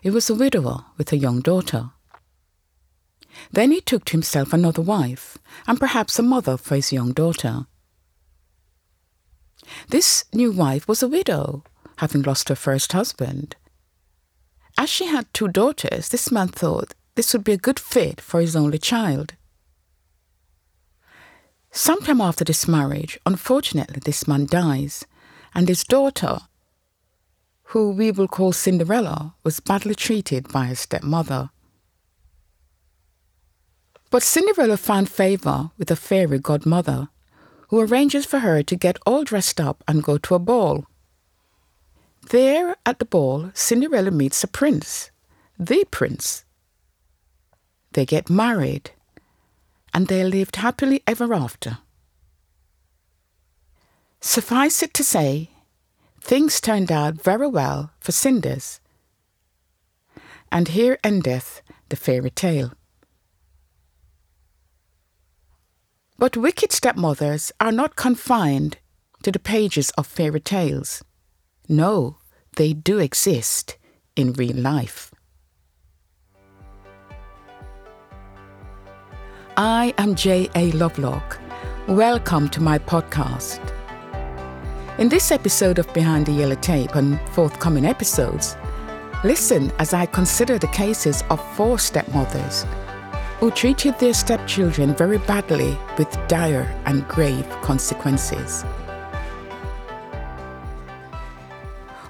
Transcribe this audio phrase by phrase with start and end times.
[0.00, 1.90] He was a widower with a young daughter.
[3.52, 7.66] Then he took to himself another wife, and perhaps a mother for his young daughter.
[9.88, 11.64] This new wife was a widow,
[11.98, 13.56] having lost her first husband.
[14.76, 18.40] As she had two daughters, this man thought this would be a good fit for
[18.40, 19.34] his only child.
[21.70, 25.04] Sometime after this marriage, unfortunately, this man dies,
[25.54, 26.38] and his daughter,
[27.72, 31.50] who we will call Cinderella, was badly treated by her stepmother.
[34.10, 37.08] But Cinderella found favour with a fairy godmother,
[37.68, 40.86] who arranges for her to get all dressed up and go to a ball.
[42.30, 45.10] There at the ball, Cinderella meets a prince,
[45.58, 46.46] the prince.
[47.92, 48.92] They get married,
[49.92, 51.78] and they lived happily ever after.
[54.22, 55.50] Suffice it to say,
[56.20, 58.80] things turned out very well for Cinders.
[60.50, 62.72] And here endeth the fairy tale.
[66.18, 68.78] But wicked stepmothers are not confined
[69.22, 71.04] to the pages of fairy tales.
[71.68, 72.16] No,
[72.56, 73.76] they do exist
[74.16, 75.12] in real life.
[79.56, 80.72] I am J.A.
[80.72, 81.38] Lovelock.
[81.88, 83.77] Welcome to my podcast.
[84.98, 88.56] In this episode of Behind the Yellow Tape and forthcoming episodes,
[89.22, 92.66] listen as I consider the cases of four stepmothers
[93.38, 98.64] who treated their stepchildren very badly with dire and grave consequences.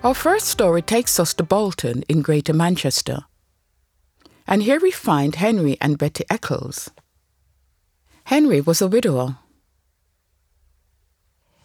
[0.03, 3.27] Our first story takes us to Bolton in Greater Manchester.
[4.47, 6.89] And here we find Henry and Betty Eccles.
[8.25, 9.37] Henry was a widower.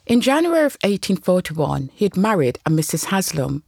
[0.06, 3.06] In January of 1841, he had married a Mrs.
[3.06, 3.64] Haslam.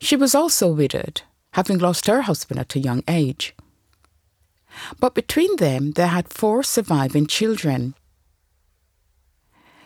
[0.00, 1.22] She was also widowed,
[1.52, 3.54] having lost her husband at a young age.
[4.98, 7.94] But between them, they had four surviving children.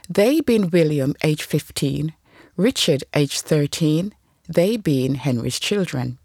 [0.09, 2.15] They being William, aged 15,
[2.57, 4.15] Richard, aged 13,
[4.49, 6.19] they being Henry's children.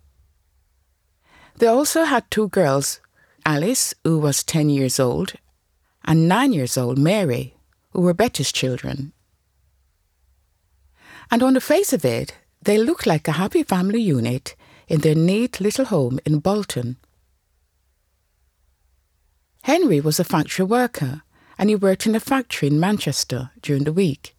[1.56, 3.00] They also had two girls,
[3.44, 5.34] Alice, who was 10 years old,
[6.06, 7.56] and 9 years old Mary,
[7.92, 9.14] who were Betty's children.
[11.32, 14.56] And on the face of it, they looked like a happy family unit
[14.88, 16.98] in their neat little home in Bolton.
[19.64, 21.22] Henry was a factory worker
[21.58, 24.36] and he worked in a factory in Manchester during the week,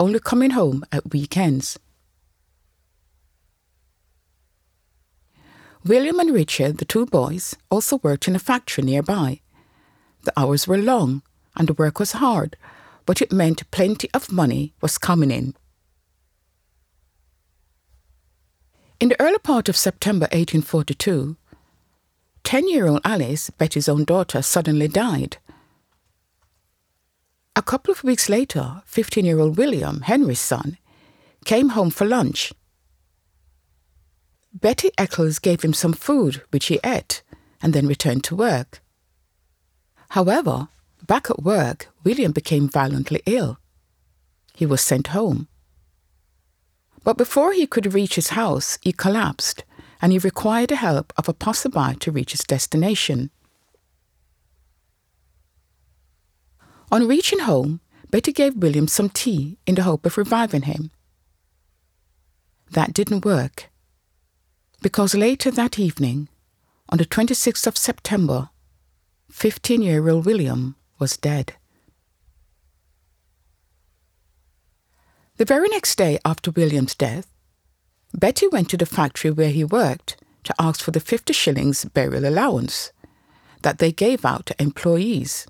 [0.00, 1.78] only coming home at weekends.
[5.84, 9.40] William and Richard, the two boys, also worked in a factory nearby.
[10.22, 11.22] The hours were long
[11.56, 12.56] and the work was hard,
[13.06, 15.54] but it meant plenty of money was coming in.
[19.00, 21.36] In the early part of September 1842,
[22.44, 25.38] 10 year old Alice, Betty's own daughter, suddenly died.
[27.54, 30.78] A couple of weeks later, 15 year old William, Henry's son,
[31.44, 32.52] came home for lunch.
[34.54, 37.22] Betty Eccles gave him some food, which he ate,
[37.60, 38.82] and then returned to work.
[40.10, 40.68] However,
[41.06, 43.58] back at work, William became violently ill.
[44.54, 45.48] He was sent home.
[47.04, 49.64] But before he could reach his house, he collapsed
[50.00, 53.30] and he required the help of a passerby to reach his destination.
[56.90, 57.80] On reaching home,
[58.10, 60.90] Betty gave William some tea in the hope of reviving him.
[62.70, 63.70] That didn't work,
[64.82, 66.28] because later that evening,
[66.88, 68.50] on the 26th of September,
[69.30, 71.54] 15 year old William was dead.
[75.36, 77.26] The very next day after William's death,
[78.14, 82.24] Betty went to the factory where he worked to ask for the 50 shillings burial
[82.24, 82.92] allowance
[83.62, 85.48] that they gave out to employees.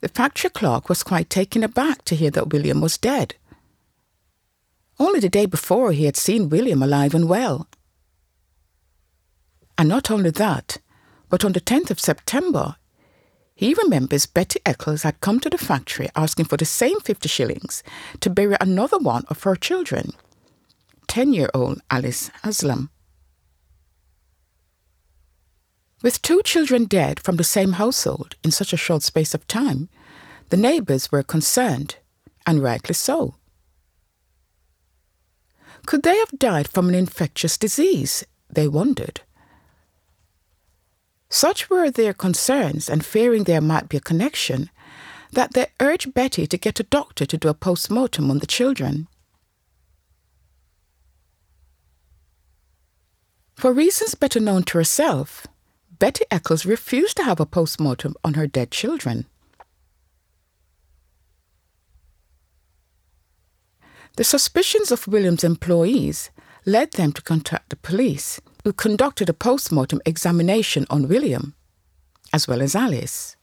[0.00, 3.36] The factory clerk was quite taken aback to hear that William was dead.
[4.98, 7.68] Only the day before he had seen William alive and well.
[9.78, 10.78] And not only that,
[11.30, 12.74] but on the 10th of September,
[13.60, 17.82] he remembers Betty Eccles had come to the factory asking for the same 50 shillings
[18.20, 20.12] to bury another one of her children,
[21.08, 22.88] 10 year old Alice Haslam.
[26.02, 29.90] With two children dead from the same household in such a short space of time,
[30.48, 31.96] the neighbours were concerned,
[32.46, 33.34] and rightly so.
[35.84, 38.24] Could they have died from an infectious disease?
[38.48, 39.20] They wondered.
[41.30, 44.68] Such were their concerns, and fearing there might be a connection,
[45.32, 48.46] that they urged Betty to get a doctor to do a post mortem on the
[48.46, 49.06] children.
[53.54, 55.46] For reasons better known to herself,
[56.00, 59.26] Betty Eccles refused to have a post mortem on her dead children.
[64.16, 66.30] The suspicions of William's employees
[66.66, 71.54] led them to contact the police, who conducted a post mortem examination on William,
[72.32, 73.36] as well as Alice.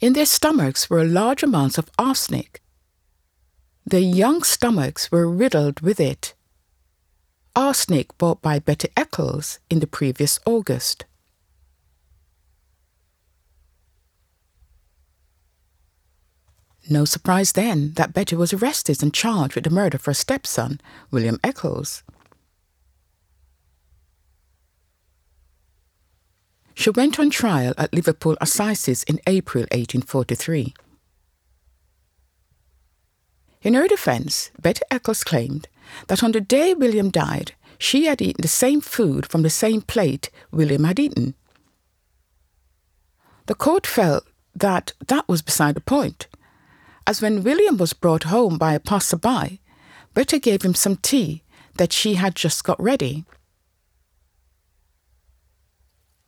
[0.00, 2.60] In their stomachs were large amounts of arsenic.
[3.86, 6.34] Their young stomachs were riddled with it.
[7.54, 11.06] Arsenic bought by Betty Eccles in the previous August.
[16.88, 20.80] No surprise then that Betty was arrested and charged with the murder of her stepson,
[21.10, 22.04] William Eccles.
[26.74, 30.74] She went on trial at Liverpool Assizes in April 1843.
[33.62, 35.68] In her defence, Betty Eccles claimed
[36.06, 39.80] that on the day William died, she had eaten the same food from the same
[39.82, 41.34] plate William had eaten.
[43.46, 44.24] The court felt
[44.54, 46.28] that that was beside the point,
[47.06, 49.58] as when William was brought home by a passer-by,
[50.14, 51.42] Betty gave him some tea
[51.76, 53.24] that she had just got ready.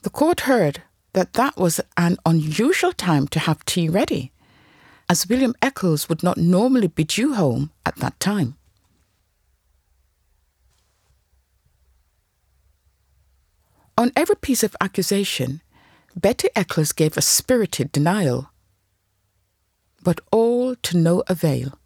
[0.03, 0.83] The court heard
[1.15, 4.31] that that was an unusual time to have tea ready,
[5.09, 8.57] as William Eccles would not normally be due home at that time.
[13.97, 15.61] On every piece of accusation,
[16.15, 18.51] Betty Eccles gave a spirited denial,
[20.03, 20.58] but all
[20.89, 21.79] to no avail.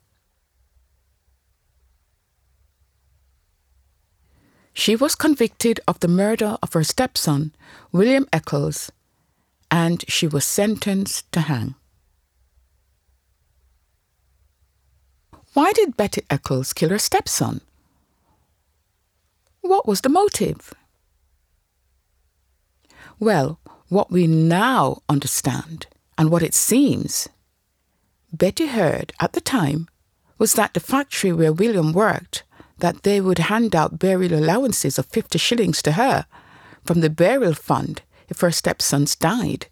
[4.73, 7.53] She was convicted of the murder of her stepson,
[7.91, 8.93] William Eccles,
[9.73, 11.75] and she was sentenced to hang.
[15.53, 17.61] Why did Betty Eccles kill her stepson?
[19.63, 20.73] What was the motive?
[23.19, 23.59] Well,
[23.89, 27.29] what we now understand and what it seems
[28.33, 29.89] Betty heard at the time
[30.39, 32.45] was that the factory where William worked
[32.79, 36.27] that they would hand out burial allowances of 50 shillings to her
[36.85, 39.67] from the burial fund if her stepsons died.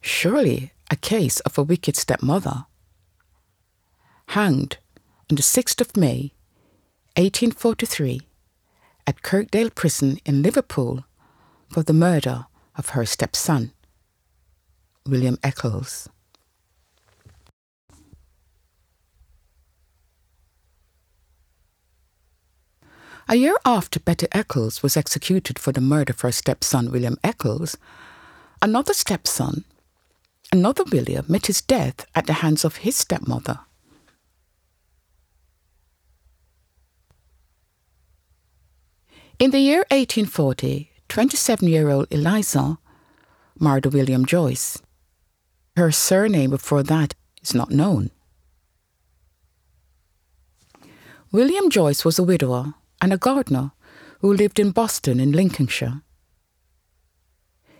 [0.00, 2.66] Surely a case of a wicked stepmother.
[4.28, 4.78] Hanged
[5.30, 6.34] on the 6th of May,
[7.16, 8.20] 1843,
[9.06, 11.04] at Kirkdale Prison in Liverpool
[11.70, 13.72] for the murder of her stepson,
[15.06, 16.08] William Eccles.
[23.26, 27.76] A year after Betty Eccles was executed for the murder of her stepson, William Eccles,
[28.60, 29.64] another stepson,
[30.52, 33.60] another William, met his death at the hands of his stepmother.
[39.38, 42.78] In the year 1840, 27 year old Eliza
[43.58, 44.82] married William Joyce.
[45.76, 48.10] Her surname before that is not known.
[51.32, 53.72] William Joyce was a widower and a gardener
[54.20, 56.02] who lived in Boston in Lincolnshire.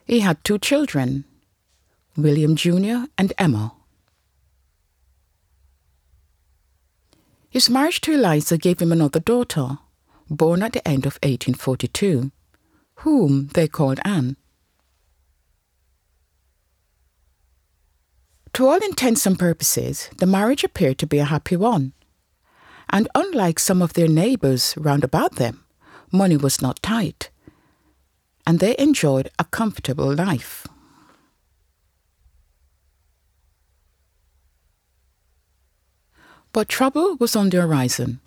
[0.05, 1.25] He had two children,
[2.17, 3.07] William Jr.
[3.17, 3.73] and Emma.
[7.49, 9.79] His marriage to Eliza gave him another daughter,
[10.29, 12.33] born at the end of 1842,
[12.97, 14.37] whom they called Anne.
[18.55, 21.93] To all intents and purposes, the marriage appeared to be a happy one
[22.91, 25.65] and unlike some of their neighbours round about them,
[26.13, 27.31] money was not tight,
[28.47, 30.67] and they enjoyed a comfortable life.
[36.53, 38.21] But trouble was on the horizon.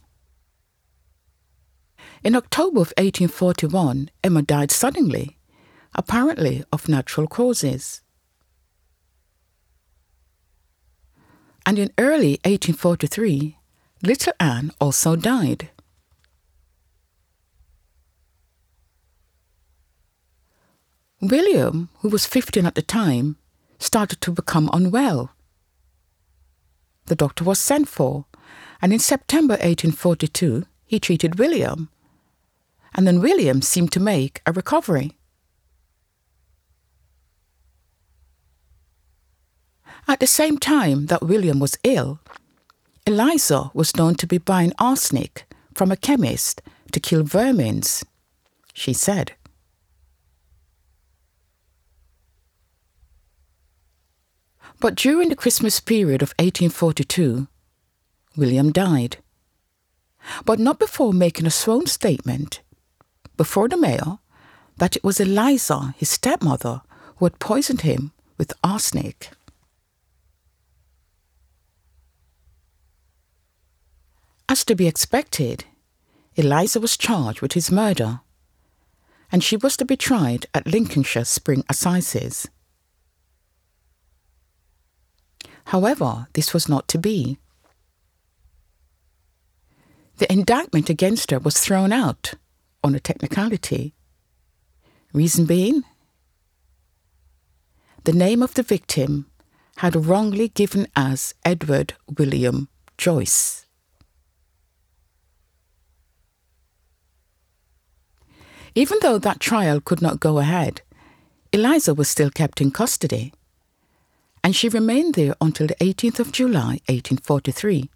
[2.24, 5.38] In October of 1841, Emma died suddenly,
[5.96, 8.02] apparently of natural causes.
[11.66, 13.58] And in early 1843,
[14.04, 15.70] Little Anne also died.
[21.20, 23.38] William, who was 15 at the time,
[23.80, 25.32] started to become unwell.
[27.08, 28.26] the doctor was sent for,
[28.82, 31.90] and in September 1842 he treated William.
[32.98, 35.16] And then William seemed to make a recovery.
[40.08, 42.20] At the same time that William was ill,
[43.06, 46.62] Eliza was known to be buying arsenic from a chemist
[46.92, 48.04] to kill vermins,
[48.74, 49.34] she said.
[54.80, 57.48] But during the Christmas period of 1842,
[58.36, 59.18] William died.
[60.46, 62.62] But not before making a sworn statement
[63.38, 64.20] before the mayor
[64.78, 66.82] that it was Eliza, his stepmother,
[67.18, 69.32] who had poisoned him with arsenic.
[74.50, 75.66] As to be expected,
[76.36, 78.22] Eliza was charged with his murder,
[79.32, 82.48] and she was to be tried at Lincolnshire Spring Assizes.
[85.66, 87.40] However, this was not to be.
[90.18, 92.36] The indictment against her was thrown out
[92.88, 93.94] on a technicality.
[95.14, 95.84] Reason being,
[98.06, 99.28] the name of the victim
[99.78, 103.66] had wrongly given as Edward William Joyce.
[108.74, 110.82] Even though that trial could not go ahead,
[111.52, 113.34] Eliza was still kept in custody
[114.48, 117.90] and she remained there until the 18th of July 1843,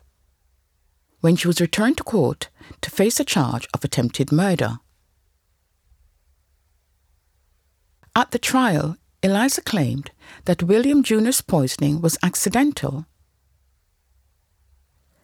[1.21, 2.49] when she was returned to court
[2.81, 4.79] to face a charge of attempted murder.
[8.15, 10.11] At the trial, Eliza claimed
[10.45, 13.05] that William Jr.'s poisoning was accidental.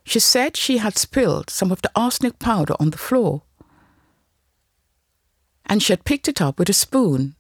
[0.05, 3.41] She said she had spilled some of the arsenic powder on the floor
[5.67, 7.35] and she had picked it up with a spoon.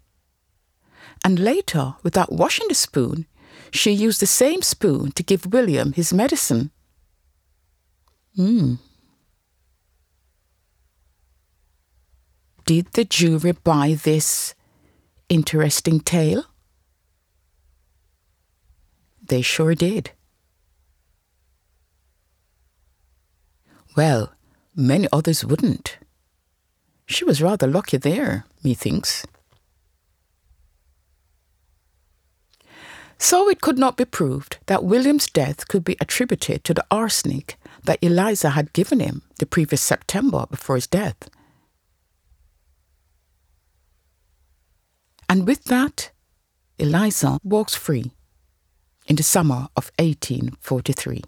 [1.23, 3.25] And later, without washing the spoon,
[3.71, 6.71] she used the same spoon to give William his medicine.
[8.37, 8.75] Hmm.
[12.65, 14.53] Did the jury buy this
[15.27, 16.45] interesting tale?
[19.27, 20.11] They sure did.
[23.95, 24.31] Well,
[24.75, 25.97] many others wouldn't.
[27.07, 29.25] She was rather lucky there, methinks.
[33.17, 37.57] So it could not be proved that William's death could be attributed to the arsenic
[37.87, 41.29] that Eliza had given him the previous September before his death.
[45.29, 46.11] And with that,
[46.77, 48.11] Eliza walks free
[49.07, 51.23] in the summer of 1843.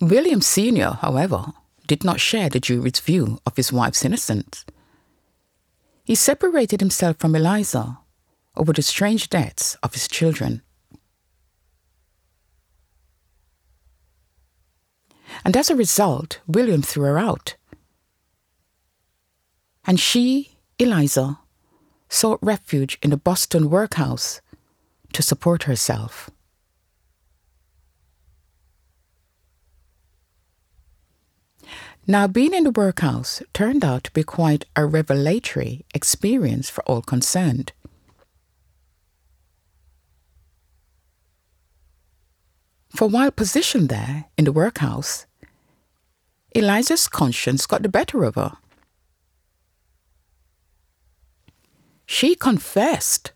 [0.00, 1.52] William Sr., however,
[1.86, 4.64] did not share the jury's view of his wife's innocence.
[6.04, 7.98] He separated himself from Eliza
[8.56, 10.62] over the strange deaths of his children.
[15.44, 17.56] And as a result, William threw her out.
[19.84, 21.38] And she, Eliza,
[22.08, 24.40] sought refuge in a Boston workhouse
[25.12, 26.30] to support herself.
[32.08, 37.02] Now, being in the workhouse turned out to be quite a revelatory experience for all
[37.02, 37.72] concerned.
[42.96, 45.26] For while positioned there in the workhouse,
[46.54, 48.56] Eliza's conscience got the better of her.
[52.06, 53.32] She confessed.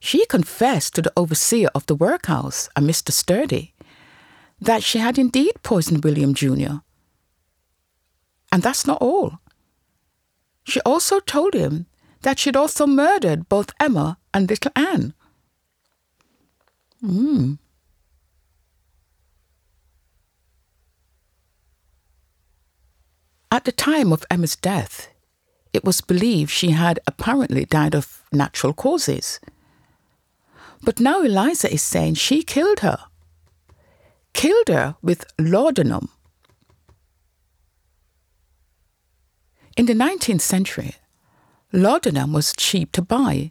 [0.00, 3.12] She confessed to the overseer of the workhouse, a Mr.
[3.12, 3.74] Sturdy,
[4.60, 6.80] that she had indeed poisoned William Jr
[8.52, 9.38] and that's not all.
[10.64, 11.86] She also told him
[12.22, 15.14] that she'd also murdered both Emma and little Anne.
[17.00, 17.54] Hmm.
[23.52, 25.08] At the time of Emma's death,
[25.72, 29.40] it was believed she had apparently died of natural causes.
[30.82, 32.98] But now Eliza is saying she killed her.
[34.34, 36.10] Killed her with laudanum.
[39.76, 40.94] In the 19th century,
[41.72, 43.50] laudanum was cheap to buy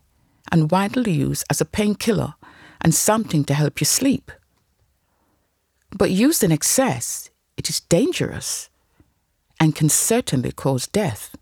[0.49, 2.35] and widely used as a painkiller
[2.79, 4.31] and something to help you sleep.
[5.91, 8.68] But used in excess, it is dangerous
[9.59, 11.35] and can certainly cause death.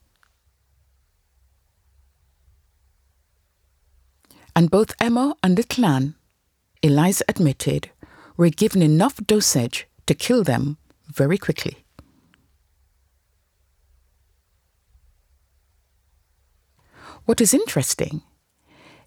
[4.56, 6.16] And both Emma and little Anne,
[6.82, 7.92] Eliza admitted,
[8.38, 11.84] were given enough dosage to kill them very quickly.
[17.26, 18.22] What is interesting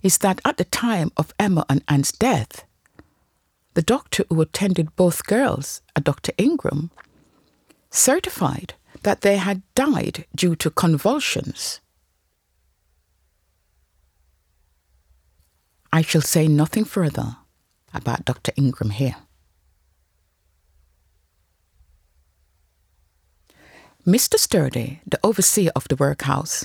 [0.02, 2.64] is that at the time of Emma and Anne's death,
[3.74, 6.32] the doctor who attended both girls, a Dr.
[6.36, 6.90] Ingram,
[7.90, 11.80] certified that they had died due to convulsions.
[15.92, 17.36] I shall say nothing further
[17.92, 18.52] about Dr.
[18.56, 19.16] Ingram here.
[24.06, 24.38] Mr.
[24.38, 26.64] Sturdy, the overseer of the workhouse,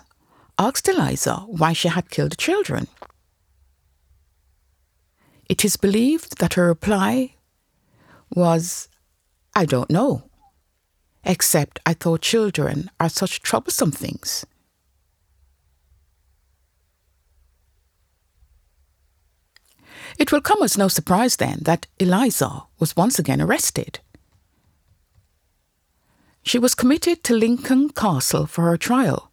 [0.57, 2.87] asked Eliza why she had killed the children.
[5.49, 7.35] It is believed that her reply
[8.33, 8.87] was,
[9.53, 10.23] I don't know,
[11.25, 14.45] except I thought children are such troublesome things.
[20.17, 23.99] It will come as no surprise then that Eliza was once again arrested.
[26.43, 29.31] She was committed to Lincoln Castle for her trial.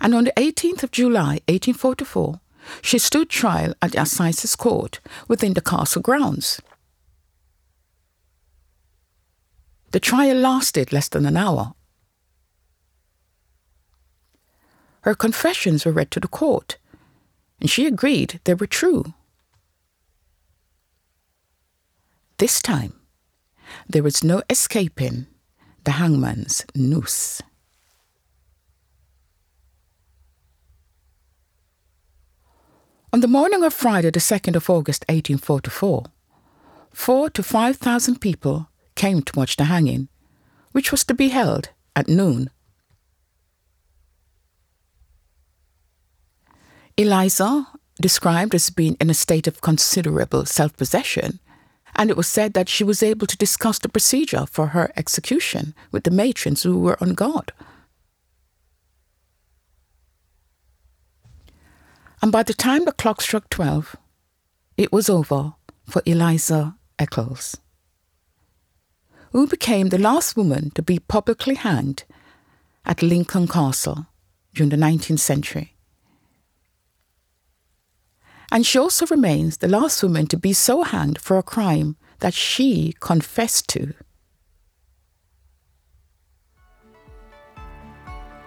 [0.00, 2.40] And on the 18th of July 1844,
[2.82, 6.60] she stood trial at the Assizes Court within the castle grounds.
[9.92, 11.74] The trial lasted less than an hour.
[15.02, 16.78] Her confessions were read to the court,
[17.60, 19.14] and she agreed they were true.
[22.38, 22.94] This time,
[23.88, 25.26] there was no escaping
[25.84, 27.42] the hangman's noose.
[33.12, 36.04] On the morning of Friday, the 2nd of August 1844,
[36.92, 38.69] four to five thousand people
[39.00, 40.08] came to watch the hanging,
[40.72, 42.50] which was to be held at noon.
[46.98, 47.66] Eliza,
[47.98, 51.40] described as being in a state of considerable self possession,
[51.96, 55.74] and it was said that she was able to discuss the procedure for her execution
[55.92, 57.52] with the matrons who were on guard.
[62.20, 63.96] And by the time the clock struck twelve,
[64.76, 65.54] it was over
[65.88, 67.56] for Eliza Eccles,
[69.30, 72.04] who became the last woman to be publicly hanged
[72.84, 74.06] at Lincoln Castle
[74.54, 75.74] during the 19th century.
[78.52, 82.34] And she also remains the last woman to be so hanged for a crime that
[82.34, 83.94] she confessed to.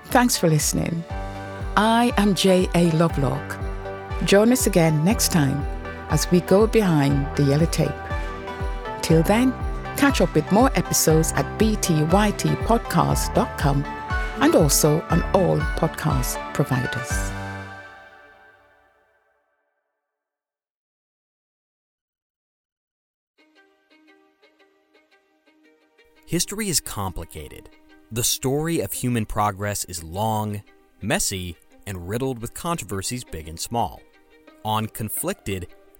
[0.05, 1.03] Thanks for listening.
[1.77, 2.91] I am J.A.
[2.91, 3.57] Lovelock.
[4.25, 5.65] Join us again next time
[6.09, 7.89] as we go behind the yellow tape.
[9.01, 9.51] Till then,
[9.97, 13.83] catch up with more episodes at btytpodcast.com
[14.41, 17.31] and also on all podcast providers.
[26.25, 27.69] History is complicated.
[28.11, 30.63] The story of human progress is long,
[30.99, 34.01] messy, and riddled with controversies big and small.
[34.65, 35.67] On Conflicted,